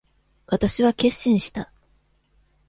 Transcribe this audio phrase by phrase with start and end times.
[0.47, 1.71] 私は決心した。